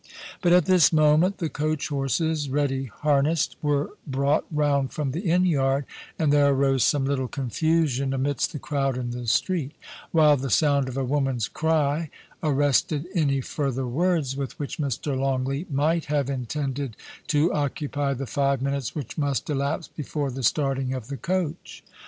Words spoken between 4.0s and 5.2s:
brought round from